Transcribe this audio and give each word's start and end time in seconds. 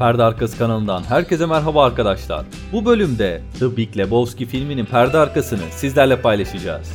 Perde 0.00 0.22
Arkası 0.22 0.58
kanalından 0.58 1.02
herkese 1.02 1.46
merhaba 1.46 1.84
arkadaşlar. 1.84 2.46
Bu 2.72 2.84
bölümde 2.84 3.42
The 3.58 3.76
Big 3.76 3.96
Lebowski 3.96 4.46
filminin 4.46 4.84
perde 4.84 5.18
arkasını 5.18 5.60
sizlerle 5.70 6.20
paylaşacağız. 6.20 6.92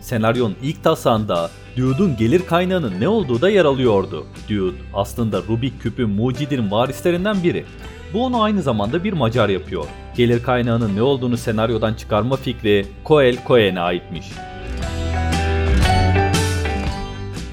Senaryonun 0.00 0.56
ilk 0.62 0.84
tasağında 0.84 1.50
Dude'un 1.76 2.16
gelir 2.16 2.46
kaynağının 2.46 3.00
ne 3.00 3.08
olduğu 3.08 3.40
da 3.40 3.50
yer 3.50 3.64
alıyordu. 3.64 4.26
Dude 4.50 4.76
aslında 4.94 5.42
Rubik 5.48 5.82
küpün 5.82 6.10
mucidinin 6.10 6.70
varislerinden 6.70 7.42
biri. 7.42 7.64
Bu 8.14 8.24
onu 8.24 8.42
aynı 8.42 8.62
zamanda 8.62 9.04
bir 9.04 9.12
Macar 9.12 9.48
yapıyor. 9.48 9.84
Gelir 10.16 10.42
kaynağının 10.42 10.96
ne 10.96 11.02
olduğunu 11.02 11.36
senaryodan 11.36 11.94
çıkarma 11.94 12.36
fikri 12.36 12.86
Coel 13.06 13.36
Cohen'e 13.46 13.80
aitmiş. 13.80 14.26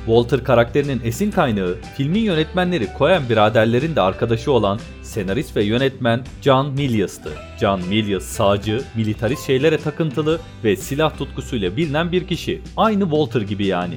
Walter 0.06 0.44
karakterinin 0.44 1.02
esin 1.04 1.32
kaynağı 1.32 1.76
filmin 1.98 2.20
yönetmenleri 2.20 2.88
Coen 2.98 3.30
biraderlerin 3.30 3.96
de 3.96 4.02
arkadaşı 4.02 4.52
olan 4.52 4.80
senarist 5.02 5.56
ve 5.56 5.64
yönetmen 5.64 6.24
John 6.42 6.72
Milius'tı. 6.72 7.30
John 7.60 7.82
Milius 7.90 8.24
sağcı, 8.24 8.82
militarist 8.96 9.48
şeylere 9.48 9.78
takıntılı 9.78 10.40
ve 10.64 10.76
silah 10.76 11.18
tutkusuyla 11.18 11.78
bilinen 11.78 12.12
bir 12.12 12.28
kişi. 12.28 12.62
Aynı 12.78 13.04
Walter 13.04 13.42
gibi 13.42 13.66
yani. 13.66 13.96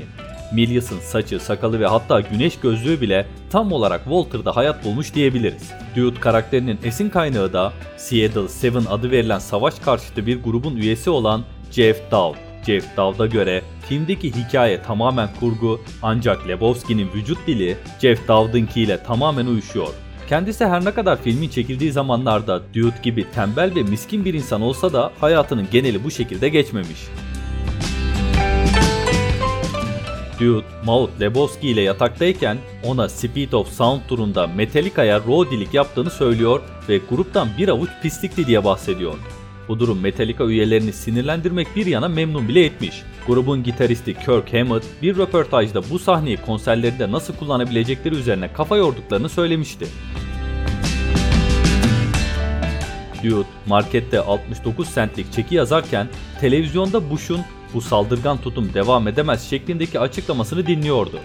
Milius'un 0.52 0.98
saçı, 0.98 1.40
sakalı 1.40 1.80
ve 1.80 1.86
hatta 1.86 2.20
güneş 2.20 2.60
gözlüğü 2.60 3.00
bile 3.00 3.26
tam 3.50 3.72
olarak 3.72 4.04
Walter'da 4.04 4.56
hayat 4.56 4.84
bulmuş 4.84 5.14
diyebiliriz. 5.14 5.72
Dude 5.96 6.20
karakterinin 6.20 6.78
esin 6.84 7.10
kaynağı 7.10 7.52
da 7.52 7.72
Seattle 7.96 8.48
Seven 8.48 8.84
adı 8.90 9.10
verilen 9.10 9.38
savaş 9.38 9.78
karşıtı 9.78 10.26
bir 10.26 10.42
grubun 10.42 10.76
üyesi 10.76 11.10
olan 11.10 11.44
Jeff 11.70 12.10
Dowd. 12.10 12.47
Jeff 12.68 12.96
Dowd'a 12.96 13.26
göre 13.26 13.62
filmdeki 13.88 14.32
hikaye 14.32 14.82
tamamen 14.82 15.28
kurgu 15.40 15.80
ancak 16.02 16.48
Lebowski'nin 16.48 17.08
vücut 17.14 17.46
dili 17.46 17.76
Jeff 18.00 18.28
Dowd'ınki 18.28 18.80
ile 18.80 19.02
tamamen 19.02 19.46
uyuşuyor. 19.46 19.88
Kendisi 20.28 20.66
her 20.66 20.84
ne 20.84 20.90
kadar 20.90 21.22
filmin 21.22 21.48
çekildiği 21.48 21.92
zamanlarda 21.92 22.62
Dude 22.74 22.94
gibi 23.02 23.26
tembel 23.34 23.74
ve 23.74 23.82
miskin 23.82 24.24
bir 24.24 24.34
insan 24.34 24.62
olsa 24.62 24.92
da 24.92 25.12
hayatının 25.20 25.68
geneli 25.72 26.04
bu 26.04 26.10
şekilde 26.10 26.48
geçmemiş. 26.48 26.98
Dude, 30.40 30.66
Maud 30.84 31.20
Lebowski 31.20 31.68
ile 31.68 31.80
yataktayken 31.80 32.58
ona 32.84 33.08
Speed 33.08 33.52
of 33.52 33.68
Sound 33.68 34.00
turunda 34.08 34.46
Metallica'ya 34.46 35.20
roadilik 35.20 35.74
yaptığını 35.74 36.10
söylüyor 36.10 36.60
ve 36.88 37.00
gruptan 37.10 37.48
bir 37.58 37.68
avuç 37.68 37.90
pislikti 38.02 38.46
diye 38.46 38.64
bahsediyor. 38.64 39.14
Bu 39.68 39.80
durum 39.80 40.00
Metallica 40.00 40.44
üyelerini 40.44 40.92
sinirlendirmek 40.92 41.68
bir 41.76 41.86
yana 41.86 42.08
memnun 42.08 42.48
bile 42.48 42.64
etmiş. 42.64 43.02
Grubun 43.26 43.62
gitaristi 43.62 44.14
Kirk 44.14 44.54
Hammett 44.54 44.84
bir 45.02 45.16
röportajda 45.16 45.90
bu 45.90 45.98
sahneyi 45.98 46.36
konserlerinde 46.36 47.12
nasıl 47.12 47.34
kullanabilecekleri 47.36 48.14
üzerine 48.14 48.52
kafa 48.52 48.76
yorduklarını 48.76 49.28
söylemişti. 49.28 49.86
Dude 53.24 53.48
markette 53.66 54.20
69 54.20 54.94
centlik 54.94 55.32
çeki 55.32 55.54
yazarken 55.54 56.08
televizyonda 56.40 57.10
Bush'un 57.10 57.40
bu 57.74 57.80
saldırgan 57.80 58.38
tutum 58.38 58.74
devam 58.74 59.08
edemez 59.08 59.50
şeklindeki 59.50 60.00
açıklamasını 60.00 60.66
dinliyordu. 60.66 61.18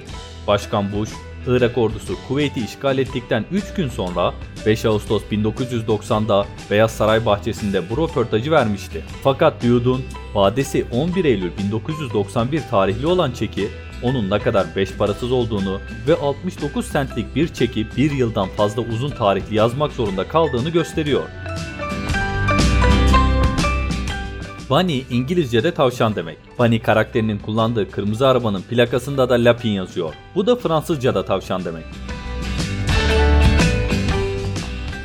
Başkan 0.48 0.92
Bush, 0.92 1.10
Irak 1.48 1.78
ordusu 1.78 2.16
Kuveyt'i 2.28 2.66
işgal 2.66 2.98
ettikten 2.98 3.46
3 3.52 3.74
gün 3.74 3.90
sonra 3.90 4.34
5 4.66 4.86
Ağustos 4.86 5.24
1990'da 5.32 6.46
Beyaz 6.72 6.92
Saray 6.92 7.26
bahçesinde 7.26 7.90
bu 7.90 7.98
röportajı 8.04 8.52
vermişti. 8.52 9.04
Fakat 9.24 9.64
Dude'un 9.64 10.02
vadesi 10.34 10.86
11 10.92 11.26
Eylül 11.26 11.52
1991 11.58 12.62
tarihli 12.70 13.08
olan 13.08 13.32
çeki 13.32 13.68
onun 14.04 14.30
ne 14.30 14.40
kadar 14.40 14.68
beş 14.76 14.92
parasız 14.92 15.32
olduğunu 15.32 15.80
ve 16.08 16.16
69 16.16 16.92
centlik 16.94 17.36
bir 17.36 17.48
çeki 17.48 17.88
bir 17.98 18.12
yıldan 18.12 18.48
fazla 18.48 18.82
uzun 18.82 19.10
tarihli 19.10 19.56
yazmak 19.56 19.92
zorunda 19.92 20.28
kaldığını 20.28 20.70
gösteriyor. 20.70 21.24
Bunny 24.70 25.04
İngilizce'de 25.10 25.74
tavşan 25.74 26.16
demek. 26.16 26.38
Bunny 26.60 26.80
karakterinin 26.80 27.38
kullandığı 27.40 27.92
kırmızı 27.92 28.28
arabanın 28.28 28.62
plakasında 28.62 29.30
da 29.30 29.34
Lapin 29.34 29.70
yazıyor. 29.70 30.14
Bu 30.36 30.48
da 30.48 30.56
Fransızca'da 30.56 31.26
tavşan 31.26 31.66
demek. 31.66 31.84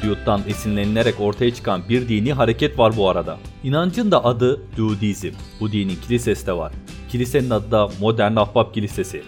Dude'dan 0.05 0.43
esinlenilerek 0.49 1.21
ortaya 1.21 1.55
çıkan 1.55 1.83
bir 1.89 2.09
dini 2.09 2.33
hareket 2.33 2.79
var 2.79 2.97
bu 2.97 3.09
arada. 3.09 3.39
İnancın 3.65 4.11
da 4.11 4.25
adı 4.25 4.61
Dudeizm. 4.77 5.33
Bu 5.61 5.73
dinin 5.73 5.97
kilisesi 6.07 6.47
de 6.47 6.53
var. 6.53 6.73
Kilisenin 7.09 7.51
adı 7.51 7.71
da 7.71 7.89
Modern 8.01 8.37
Ahbap 8.37 8.75
Kilisesi. 8.75 9.23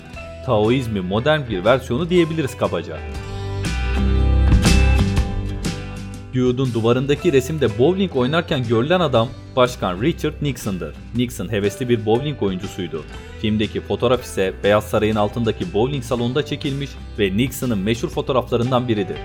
Taoizmi 0.47 1.01
modern 1.01 1.41
bir 1.51 1.65
versiyonu 1.65 2.11
diyebiliriz 2.11 2.57
kabaca. 2.57 2.99
Dude'un 6.35 6.75
duvarındaki 6.75 7.33
resimde 7.33 7.79
bowling 7.79 8.17
oynarken 8.17 8.69
görülen 8.69 9.01
adam 9.01 9.29
Başkan 9.57 10.03
Richard 10.03 10.35
Nixon'dır. 10.43 10.95
Nixon 11.17 11.53
hevesli 11.53 11.89
bir 11.89 12.07
bowling 12.07 12.43
oyuncusuydu. 12.43 13.05
Filmdeki 13.41 13.81
fotoğraf 13.81 14.23
ise 14.23 14.55
Beyaz 14.65 14.85
Saray'ın 14.85 15.17
altındaki 15.17 15.75
bowling 15.75 16.05
salonunda 16.05 16.47
çekilmiş 16.47 16.91
ve 17.19 17.37
Nixon'ın 17.37 17.79
meşhur 17.79 18.09
fotoğraflarından 18.09 18.89
biridir. 18.89 19.17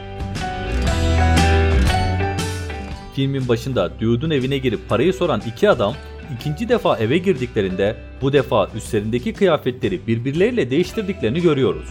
Filmin 3.16 3.48
başında 3.48 3.92
Dude'un 4.00 4.30
evine 4.30 4.58
girip 4.58 4.90
parayı 4.90 5.14
soran 5.14 5.42
iki 5.48 5.70
adam 5.70 5.94
ikinci 6.40 6.70
defa 6.70 6.98
eve 6.98 7.18
girdiklerinde 7.18 7.96
bu 8.22 8.34
defa 8.34 8.70
üstlerindeki 8.76 9.34
kıyafetleri 9.34 10.08
birbirleriyle 10.08 10.70
değiştirdiklerini 10.70 11.42
görüyoruz. 11.42 11.90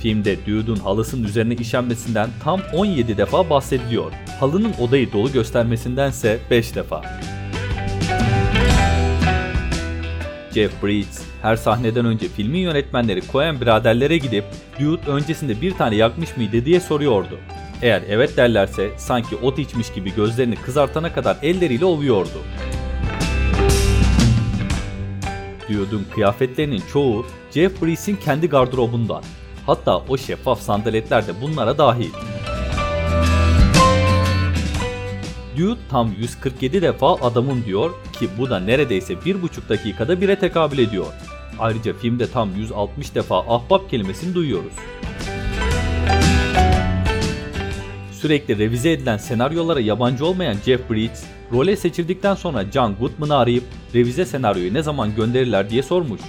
Filmde 0.00 0.46
Dude'un 0.46 0.76
halısının 0.76 1.24
üzerine 1.24 1.54
işenmesinden 1.54 2.30
tam 2.44 2.60
17 2.74 3.16
defa 3.16 3.50
bahsediliyor. 3.50 4.12
Halının 4.40 4.72
odayı 4.80 5.12
dolu 5.12 5.32
göstermesindense 5.32 6.38
5 6.50 6.74
defa. 6.74 7.02
Jeff 10.54 10.82
Bridges 10.82 11.22
her 11.42 11.56
sahneden 11.56 12.04
önce 12.04 12.28
filmin 12.28 12.58
yönetmenleri 12.58 13.22
Coen 13.32 13.60
biraderlere 13.60 14.18
gidip 14.18 14.44
Dude 14.80 15.10
öncesinde 15.10 15.60
bir 15.60 15.72
tane 15.72 15.96
yakmış 15.96 16.36
mıydı 16.36 16.64
diye 16.64 16.80
soruyordu. 16.80 17.38
Eğer 17.82 18.02
evet 18.08 18.36
derlerse 18.36 18.90
sanki 18.96 19.36
ot 19.36 19.58
içmiş 19.58 19.92
gibi 19.92 20.14
gözlerini 20.14 20.56
kızartana 20.56 21.12
kadar 21.12 21.36
elleriyle 21.42 21.84
ovuyordu. 21.84 22.42
Dude'un 25.68 26.06
kıyafetlerinin 26.14 26.82
çoğu 26.92 27.26
Jeff 27.50 27.82
Bridges'in 27.82 28.16
kendi 28.16 28.48
gardırobundan. 28.48 29.22
Hatta 29.70 30.02
o 30.08 30.16
şeffaf 30.16 30.60
sandaletler 30.60 31.26
de 31.26 31.40
bunlara 31.42 31.78
dahil. 31.78 32.10
Dude 35.56 35.80
tam 35.90 36.12
147 36.18 36.82
defa 36.82 37.14
adamım 37.14 37.64
diyor 37.64 37.90
ki 38.18 38.28
bu 38.38 38.50
da 38.50 38.60
neredeyse 38.60 39.14
1,5 39.14 39.68
dakikada 39.68 40.14
1'e 40.14 40.38
tekabül 40.38 40.78
ediyor. 40.78 41.06
Ayrıca 41.58 41.92
filmde 41.92 42.30
tam 42.30 42.54
160 42.56 43.14
defa 43.14 43.38
ahbap 43.38 43.90
kelimesini 43.90 44.34
duyuyoruz. 44.34 44.72
Sürekli 48.12 48.58
revize 48.58 48.92
edilen 48.92 49.16
senaryolara 49.16 49.80
yabancı 49.80 50.26
olmayan 50.26 50.56
Jeff 50.64 50.90
Bridges, 50.90 51.24
role 51.52 51.76
seçildikten 51.76 52.34
sonra 52.34 52.64
John 52.72 52.94
Goodman'ı 52.94 53.36
arayıp 53.36 53.64
revize 53.94 54.24
senaryoyu 54.24 54.74
ne 54.74 54.82
zaman 54.82 55.14
gönderirler 55.14 55.70
diye 55.70 55.82
sormuş. 55.82 56.20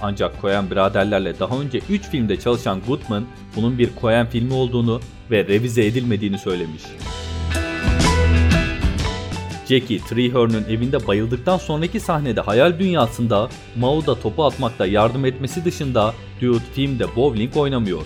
Ancak 0.00 0.40
Coen 0.40 0.70
biraderlerle 0.70 1.38
daha 1.38 1.60
önce 1.60 1.80
3 1.90 2.02
filmde 2.02 2.40
çalışan 2.40 2.80
Goodman 2.86 3.24
bunun 3.56 3.78
bir 3.78 3.90
Coen 4.00 4.26
filmi 4.26 4.52
olduğunu 4.52 5.00
ve 5.30 5.44
revize 5.46 5.86
edilmediğini 5.86 6.38
söylemiş. 6.38 6.82
Jackie 9.68 9.98
Treehorn'un 9.98 10.64
evinde 10.68 11.06
bayıldıktan 11.06 11.58
sonraki 11.58 12.00
sahnede 12.00 12.40
hayal 12.40 12.78
dünyasında 12.78 13.48
Maud'a 13.76 14.20
topu 14.20 14.44
atmakta 14.44 14.86
yardım 14.86 15.24
etmesi 15.24 15.64
dışında 15.64 16.14
Dude 16.40 16.64
filmde 16.74 17.16
bowling 17.16 17.56
oynamıyor. 17.56 18.02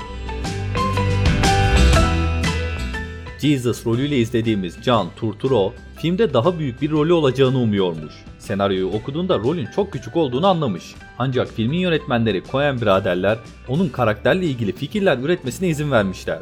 Jesus 3.43 3.87
rolüyle 3.87 4.19
izlediğimiz 4.19 4.83
John 4.83 5.11
Turturro 5.17 5.73
filmde 5.97 6.35
daha 6.35 6.59
büyük 6.59 6.83
bir 6.83 6.91
rolü 6.91 7.13
olacağını 7.13 7.59
umuyormuş. 7.59 8.13
Senaryoyu 8.39 8.87
okuduğunda 8.87 9.39
rolün 9.39 9.69
çok 9.77 9.93
küçük 9.93 10.17
olduğunu 10.17 10.47
anlamış. 10.47 10.95
Ancak 11.19 11.49
filmin 11.49 11.79
yönetmenleri 11.79 12.43
Coen 12.51 12.81
biraderler 12.81 13.39
onun 13.69 13.89
karakterle 13.89 14.47
ilgili 14.47 14.73
fikirler 14.73 15.19
üretmesine 15.19 15.69
izin 15.69 15.91
vermişler. 15.91 16.39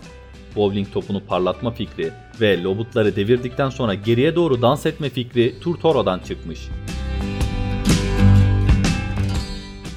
Bowling 0.56 0.93
topunu 0.93 1.20
parlatma 1.20 1.70
fikri 1.70 2.12
ve 2.41 2.62
lobutları 2.62 3.17
devirdikten 3.17 3.70
sonra 3.70 3.94
geriye 3.94 4.37
doğru 4.37 4.62
dans 4.62 4.87
etme 4.87 5.11
fikri 5.11 5.61
Turturro'dan 5.61 6.19
çıkmış. 6.19 6.61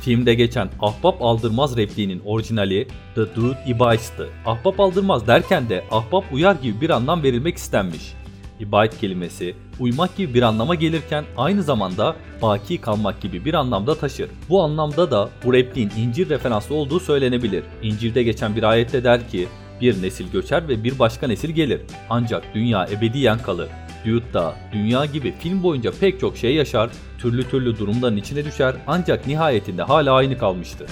Filmde 0.03 0.33
geçen 0.33 0.69
ahbap 0.81 1.21
aldırmaz 1.21 1.77
repliğinin 1.77 2.21
orijinali 2.25 2.87
The 3.15 3.35
Dude 3.35 3.57
Ibais'tı. 3.67 4.29
Ahbap 4.45 4.79
aldırmaz 4.79 5.27
derken 5.27 5.69
de 5.69 5.83
ahbap 5.91 6.33
uyar 6.33 6.55
gibi 6.55 6.81
bir 6.81 6.89
anlam 6.89 7.23
verilmek 7.23 7.57
istenmiş. 7.57 8.13
İbait 8.59 8.97
kelimesi 8.97 9.55
uymak 9.79 10.17
gibi 10.17 10.33
bir 10.33 10.41
anlama 10.41 10.75
gelirken 10.75 11.25
aynı 11.37 11.63
zamanda 11.63 12.15
baki 12.41 12.81
kalmak 12.81 13.21
gibi 13.21 13.45
bir 13.45 13.53
anlamda 13.53 13.95
taşır. 13.95 14.29
Bu 14.49 14.63
anlamda 14.63 15.11
da 15.11 15.29
bu 15.45 15.53
repliğin 15.53 15.91
İncil 15.97 16.29
referanslı 16.29 16.75
olduğu 16.75 16.99
söylenebilir. 16.99 17.63
İncil'de 17.83 18.23
geçen 18.23 18.55
bir 18.55 18.63
ayette 18.63 19.03
der 19.03 19.29
ki 19.29 19.47
bir 19.81 20.01
nesil 20.01 20.31
göçer 20.31 20.67
ve 20.67 20.83
bir 20.83 20.99
başka 20.99 21.27
nesil 21.27 21.49
gelir. 21.49 21.81
Ancak 22.09 22.43
dünya 22.55 22.87
ebediyen 22.91 23.37
kalır. 23.37 23.69
Dude'da 24.05 24.55
dünya 24.71 25.05
gibi 25.05 25.33
film 25.39 25.63
boyunca 25.63 25.91
pek 25.99 26.19
çok 26.19 26.37
şey 26.37 26.55
yaşar, 26.55 26.89
türlü 27.17 27.49
türlü 27.49 27.79
durumların 27.79 28.17
içine 28.17 28.45
düşer 28.45 28.75
ancak 28.87 29.27
nihayetinde 29.27 29.83
hala 29.83 30.13
aynı 30.13 30.37
kalmıştı. 30.37 30.85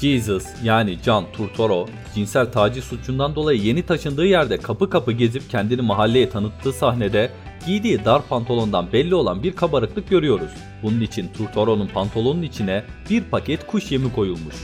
Jesus 0.00 0.46
yani 0.64 0.98
John 1.04 1.26
Turturro 1.32 1.86
cinsel 2.14 2.52
taciz 2.52 2.84
suçundan 2.84 3.34
dolayı 3.34 3.60
yeni 3.60 3.82
taşındığı 3.82 4.26
yerde 4.26 4.56
kapı 4.56 4.90
kapı 4.90 5.12
gezip 5.12 5.50
kendini 5.50 5.82
mahalleye 5.82 6.30
tanıttığı 6.30 6.72
sahnede 6.72 7.30
giydiği 7.66 8.04
dar 8.04 8.22
pantolondan 8.28 8.92
belli 8.92 9.14
olan 9.14 9.42
bir 9.42 9.52
kabarıklık 9.52 10.10
görüyoruz. 10.10 10.50
Bunun 10.82 11.00
için 11.00 11.28
Turturro'nun 11.36 11.86
pantolonun 11.86 12.42
içine 12.42 12.84
bir 13.10 13.24
paket 13.24 13.66
kuş 13.66 13.92
yemi 13.92 14.12
koyulmuş. 14.12 14.54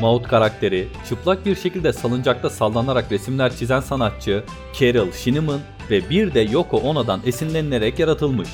Maud 0.00 0.24
karakteri, 0.24 0.88
çıplak 1.08 1.46
bir 1.46 1.56
şekilde 1.56 1.92
salıncakta 1.92 2.50
sallanarak 2.50 3.12
resimler 3.12 3.56
çizen 3.56 3.80
sanatçı 3.80 4.44
Carol 4.80 5.12
Shineman 5.12 5.60
ve 5.90 6.10
bir 6.10 6.34
de 6.34 6.40
Yoko 6.40 6.76
Ono'dan 6.76 7.20
esinlenilerek 7.26 7.98
yaratılmış. 7.98 8.48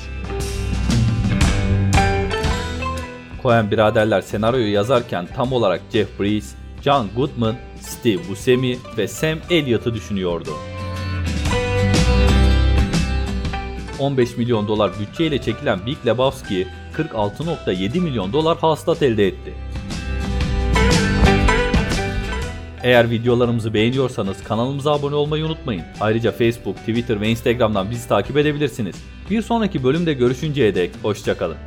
Coen 3.43 3.71
biraderler 3.71 4.21
senaryoyu 4.21 4.71
yazarken 4.73 5.27
tam 5.35 5.53
olarak 5.53 5.81
Jeff 5.93 6.19
Bridges, 6.19 6.55
John 6.83 7.07
Goodman, 7.15 7.55
Steve 7.81 8.29
Buscemi 8.29 8.77
ve 8.97 9.07
Sam 9.07 9.39
Elliott'ı 9.49 9.93
düşünüyordu. 9.93 10.51
15 13.99 14.37
milyon 14.37 14.67
dolar 14.67 14.91
bütçeyle 14.99 15.41
çekilen 15.41 15.85
Big 15.85 15.97
Lebowski 16.05 16.67
46.7 16.97 17.99
milyon 17.99 18.33
dolar 18.33 18.57
hasılat 18.57 19.01
elde 19.03 19.27
etti. 19.27 19.53
Eğer 22.87 23.09
videolarımızı 23.09 23.73
beğeniyorsanız 23.73 24.43
kanalımıza 24.43 24.93
abone 24.93 25.15
olmayı 25.15 25.45
unutmayın. 25.45 25.83
Ayrıca 25.99 26.31
Facebook, 26.31 26.77
Twitter 26.77 27.21
ve 27.21 27.29
Instagram'dan 27.29 27.91
bizi 27.91 28.07
takip 28.07 28.37
edebilirsiniz. 28.37 28.95
Bir 29.29 29.41
sonraki 29.41 29.83
bölümde 29.83 30.13
görüşünceye 30.13 30.75
dek 30.75 30.91
hoşçakalın. 31.03 31.57